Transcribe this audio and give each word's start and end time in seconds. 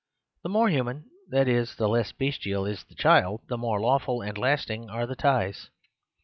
The 0.41 0.49
more 0.49 0.67
human, 0.69 1.11
that 1.29 1.47
is 1.47 1.75
the 1.75 1.87
less 1.87 2.11
bestial, 2.11 2.65
is 2.65 2.83
the 2.85 2.95
child, 2.95 3.41
the 3.49 3.55
more 3.55 3.79
lawful 3.79 4.23
and 4.23 4.35
lasting 4.35 4.89
are 4.89 5.05
the 5.05 5.15
ties. 5.15 5.69